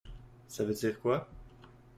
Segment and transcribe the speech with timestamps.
[0.47, 1.27] Ça veut dire quoi?